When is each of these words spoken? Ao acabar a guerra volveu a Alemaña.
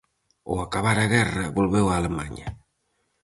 Ao 0.47 0.55
acabar 0.65 0.97
a 1.01 1.09
guerra 1.13 1.53
volveu 1.57 1.85
a 1.89 1.95
Alemaña. 1.99 2.47